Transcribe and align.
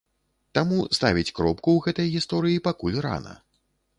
Таму 0.57 0.77
ставіць 0.97 1.33
кропку 1.39 1.69
ў 1.77 1.79
гэтай 1.87 2.07
гісторыі 2.15 2.63
пакуль 2.69 3.01
рана. 3.07 3.37